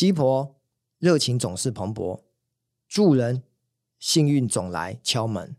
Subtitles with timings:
[0.00, 0.56] 鸡婆
[0.98, 2.20] 热情总是蓬勃，
[2.88, 3.42] 助人
[3.98, 5.54] 幸运总来敲门。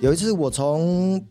[0.00, 1.22] 有一次，我从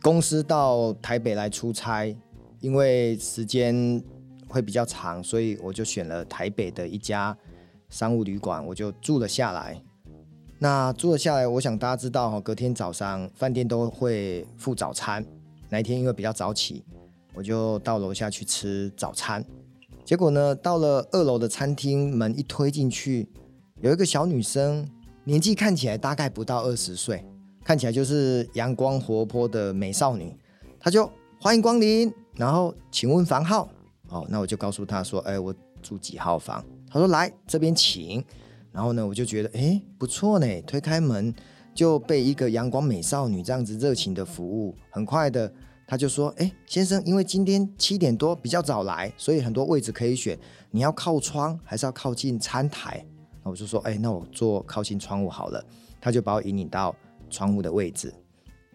[0.00, 2.16] 公司到台北来出差，
[2.60, 4.00] 因为时间
[4.46, 7.36] 会比较长，所以我就选了台北的一家
[7.88, 9.82] 商务旅馆，我就住了下来。
[10.60, 15.26] 那住了下来，我想大家知道哈，隔天早上饭店都会附早餐。
[15.72, 16.84] 那一天因为比较早起，
[17.32, 19.42] 我就到楼下去吃早餐。
[20.04, 23.26] 结果呢，到了二楼的餐厅，门一推进去，
[23.80, 24.86] 有一个小女生，
[25.24, 27.24] 年纪看起来大概不到二十岁，
[27.64, 30.36] 看起来就是阳光活泼的美少女。
[30.78, 33.66] 她就欢迎光临，然后请问房号？
[34.10, 36.62] 哦，那我就告诉她说，哎，我住几号房？
[36.90, 38.22] 她说来这边请。
[38.72, 41.34] 然后呢，我就觉得哎不错呢，推开门。
[41.74, 45.52] 就被一个阳光美少女这样子热情的服务，很快的
[45.86, 50.38] 他就说：“哎，先生，因为今天七点多比较早来，所以很多位置可以选，
[50.70, 53.04] 你要靠窗还是要靠近餐台？”
[53.44, 55.62] 那我就说：“哎，那我坐靠近窗户好了。”
[56.00, 56.94] 他就把我引领到
[57.30, 58.12] 窗户的位置。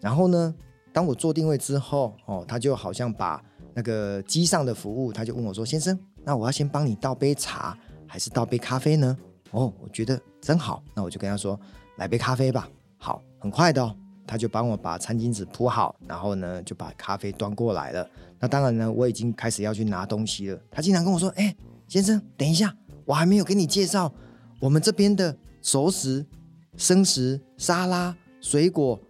[0.00, 0.54] 然后呢，
[0.92, 3.42] 当我坐定位之后，哦，他就好像把
[3.74, 9.16] 那个机上的服务，他就问我说：“先生，那我要先帮你倒杯茶，还是倒杯咖啡呢？”
[9.50, 11.58] 哦，我觉得真好，那我就跟他说
[11.96, 12.68] ：“来杯咖啡吧。”
[12.98, 13.96] 好，很快的哦，
[14.26, 18.08] 他就帮我把餐巾纸铺好，然后呢就把咖啡端过来了。
[18.40, 20.60] 那当然呢，我已经开始要去拿东西了。
[20.70, 21.56] 他经常跟我说：“哎，
[21.88, 22.74] 先生，等一下，
[23.04, 24.12] 我还没有给你介绍
[24.60, 26.24] 我们这边的熟食、
[26.76, 29.00] 生食、沙拉、水果、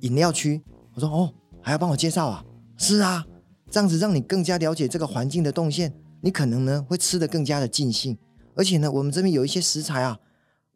[0.00, 0.62] 饮料区。”
[0.94, 2.44] 我说：“哦，还要帮我介绍啊
[2.78, 3.26] ？”“是啊，
[3.70, 8.16] 这样子让你更加了解这个环境的动线，你可能呢会吃得更加的尽兴。
[8.54, 10.18] 而且呢，我们这边有一些食材啊，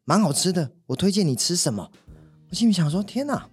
[0.05, 0.73] 蛮好吃的。
[0.87, 1.91] 我推荐你吃什么？”
[2.53, 3.49] 我心里想说：“天哪，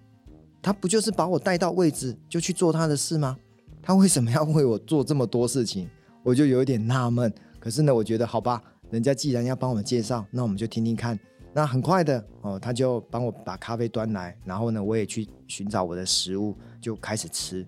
[0.62, 3.38] 他不就是把我带到位置就去做他的事吗？
[3.82, 5.88] 他为什么要为我做这么多事情？
[6.22, 7.34] 我就有点纳闷。
[7.62, 8.62] 可是呢，我觉得好吧，
[8.92, 11.18] 人家既然要帮我们介绍，那我们就听听看。
[11.54, 17.66] 那很快的哦，他就帮我把咖啡端来，然后呢，我也去寻找我的食物，就开始吃。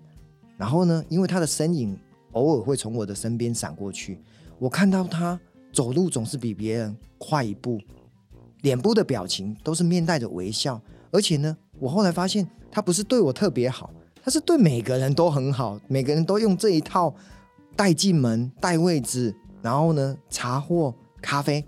[0.58, 1.98] 然后呢，因为他的身影
[2.32, 4.20] 偶尔会从我的身边闪过去，
[4.58, 5.40] 我看到他
[5.72, 7.80] 走路总是比别人快一步，
[8.60, 10.78] 脸部的表情都是面带着微笑。”
[11.12, 13.92] 而且呢，我后来发现他不是对我特别好，
[14.24, 17.14] 他是对每个人都很好，每个人都用这一套
[17.76, 21.64] 带进门、带位置，然后呢，查货咖啡，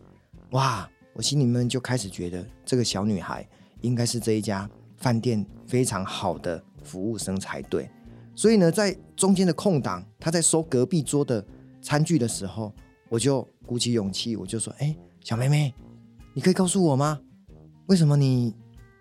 [0.50, 0.90] 哇！
[1.12, 3.46] 我心里面就开始觉得这个小女孩
[3.82, 7.88] 应该是这一家饭店非常好的服务生才对。
[8.34, 11.44] 所以呢，在中间的空档，他在收隔壁桌的
[11.80, 12.72] 餐具的时候，
[13.08, 15.72] 我就鼓起勇气，我就说：“哎，小妹妹，
[16.32, 17.20] 你可以告诉我吗？
[17.86, 18.52] 为什么你？”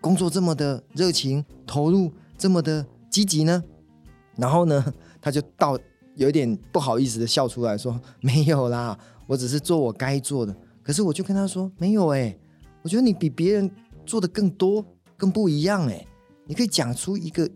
[0.04, 3.64] 工作这么的热情投入，这么的积极呢？
[4.36, 5.78] 然后呢，他就到
[6.16, 10.54] 有点不好意思的笑出来说：“没有啦，我只是做我该做的。”
[10.84, 12.36] 可是我就跟他说：“没有哎，
[12.82, 13.70] 我觉得你比别人
[14.04, 14.84] 做的更多，
[15.16, 16.06] 更不一样哎。
[16.44, 17.48] 你可以讲出一个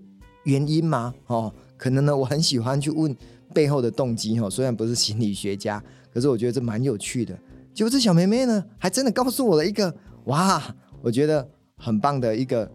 [0.45, 1.13] 原因吗？
[1.27, 3.15] 哦，可能呢，我很喜欢去问
[3.53, 4.49] 背后的动机哦。
[4.49, 7.39] 虽然不是心理学家，可是我觉得这蛮有趣的。
[7.75, 9.95] 结果这小妹妹呢，还真的告诉我了一个
[10.25, 11.47] 哇，我觉得。
[11.79, 12.71] 很棒的一个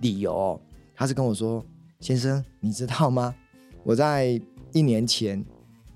[0.00, 0.60] 理由哦，
[0.94, 1.64] 他是跟我说
[2.00, 3.34] ：“先生，你知道吗？
[3.84, 4.38] 我在
[4.72, 5.42] 一年前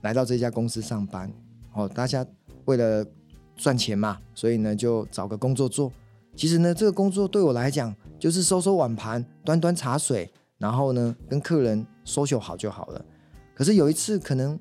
[0.02, 1.30] 来到这家公司上班，
[1.74, 2.24] 哦，大家
[2.64, 3.04] 为了
[3.56, 5.92] 赚钱嘛，所以呢就找个工作做。
[6.36, 13.04] 其实呢，这个工作对我来讲就是收收碗盘、端端茶水，然后呢跟客人 social 好就好了。
[13.54, 14.58] 可是有一次，可能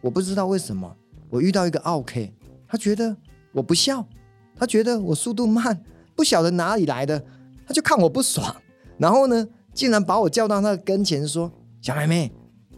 [0.00, 0.96] 我不知道为什么，
[1.28, 2.20] 我遇到一个奥客，
[2.66, 3.14] 他觉得
[3.52, 4.06] 我不笑，
[4.56, 5.84] 他觉得我速度慢。”
[6.14, 7.24] 不晓得哪里来的，
[7.66, 8.54] 他就看我不爽，
[8.98, 11.50] 然后呢，竟然把我叫到那跟前说
[11.80, 12.32] ：“小妹妹，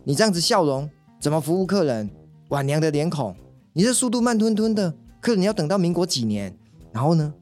[0.05, 0.89] 你这样子笑容
[1.21, 2.09] 怎么服务客人？
[2.51, 3.35] 晚娘的脸孔，
[3.73, 6.57] 你这速度慢吞吞的，客人要等到民国几年？”
[6.93, 7.35] 然后呢，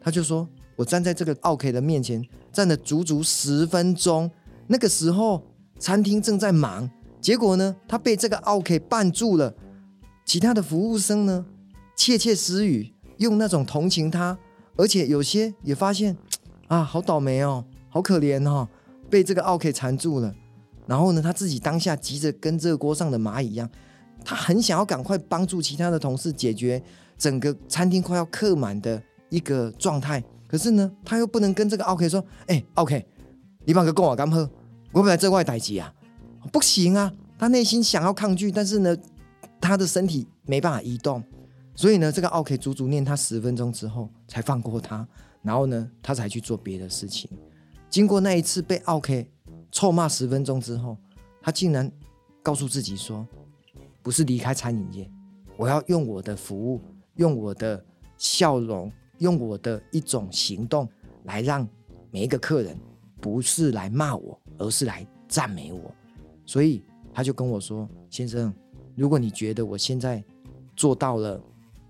[0.00, 4.30] 他就说我站在这个奥 K 的面前站了足足十分钟，
[4.66, 5.42] 那个时候
[5.78, 6.88] 餐厅正在忙，
[7.20, 9.54] 结果呢，他被这个奥 K 绊住了，
[10.24, 11.44] 其他的服务生呢
[11.94, 14.38] 窃窃私语，用那种同情他。
[14.76, 16.16] 而且有些也发现，
[16.68, 18.68] 啊，好倒霉哦，好可怜哦，
[19.08, 20.34] 被这个奥 K 缠住了。
[20.86, 23.68] 然后呢，他自己当下急着跟这个锅上的蚂蚁一样，
[24.24, 26.82] 他很想要赶快帮助其他的同事解决
[27.16, 30.22] 整个餐厅快要客满的一个状态。
[30.46, 33.06] 可是呢，他又不能跟这个奥 K 说：“哎，奥 K，，
[33.64, 34.48] 你把个贡瓦干喝，
[34.92, 35.92] 我不来这块待机啊！”
[36.52, 38.96] 不行啊，他内心想要抗拒，但是呢，
[39.60, 41.22] 他的身体没办法移动。
[41.74, 45.06] 所以呢，这个奥 K 足足念他十分钟之后才放过他，
[45.42, 47.28] 然后呢，他才去做别的事情。
[47.90, 49.28] 经过那一次被奥 K
[49.70, 50.96] 臭骂十分钟之后，
[51.42, 51.90] 他竟然
[52.42, 53.26] 告诉自己说，
[54.02, 55.10] 不是离开餐饮业，
[55.56, 56.80] 我要用我的服务，
[57.16, 57.84] 用我的
[58.16, 60.88] 笑容，用我的一种行动，
[61.24, 61.68] 来让
[62.10, 62.78] 每一个客人
[63.20, 65.92] 不是来骂我，而是来赞美我。
[66.46, 68.54] 所以他就跟我说：“先生，
[68.94, 70.22] 如果你觉得我现在
[70.76, 71.42] 做到了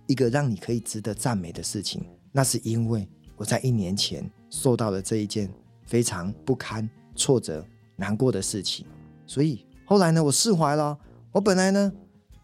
[0.06, 5.50] 一个让你可以值得赞美的事情，那是因为我在一年前受到了这一件
[5.84, 7.64] 非常不堪、挫折、
[7.96, 8.86] 难过的事情。
[9.26, 10.98] 所以后来呢，我释怀了。
[11.32, 11.92] 我本来呢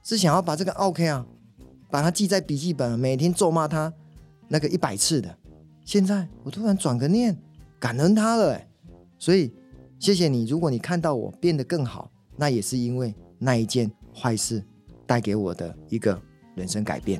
[0.03, 1.27] 是想要把这个 OK 啊，
[1.91, 3.93] 把它记在笔记本，每天咒骂他
[4.49, 5.39] 那个一百次的。
[5.85, 7.37] 现在我突然转个念，
[7.79, 8.55] 感恩他了。
[8.55, 8.69] 哎，
[9.19, 9.53] 所以。”
[10.01, 10.47] 谢谢你。
[10.47, 14.65] 如果你看到我变得更好，那也是因为那一件坏事
[15.07, 16.19] 带给我的一个
[16.61, 17.19] 人生改变。